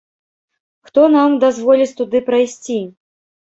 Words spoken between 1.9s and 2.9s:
туды прайсці?